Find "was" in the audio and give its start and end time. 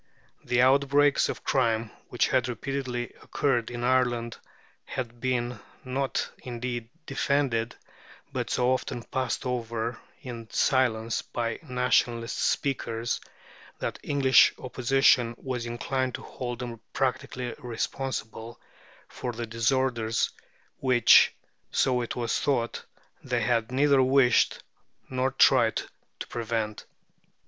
15.37-15.67, 22.15-22.39